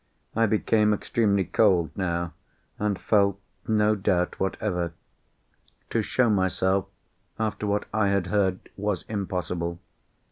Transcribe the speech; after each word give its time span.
I 0.35 0.47
became 0.47 0.95
extremely 0.95 1.43
cold 1.43 1.91
now, 1.95 2.33
and 2.79 2.97
felt 2.97 3.39
no 3.67 3.93
doubt 3.93 4.39
whatever. 4.39 4.93
To 5.91 6.01
show 6.01 6.27
myself, 6.27 6.87
after 7.37 7.67
what 7.67 7.85
I 7.93 8.07
had 8.07 8.25
heard, 8.25 8.67
was 8.75 9.05
impossible. 9.07 9.77